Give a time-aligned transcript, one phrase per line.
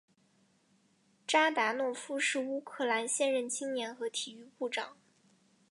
[1.27, 4.97] 扎达诺夫是乌克兰现任青年和体育部长。